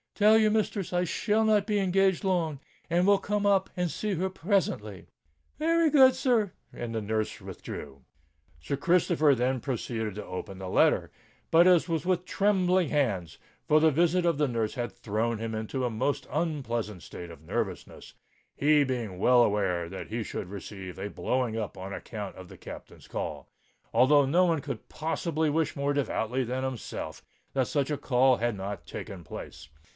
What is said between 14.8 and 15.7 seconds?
thrown him